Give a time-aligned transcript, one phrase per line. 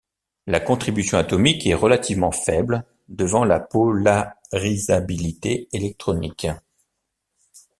[0.47, 6.47] La contribution atomique est relativement faible devant la polarisabilité électronique.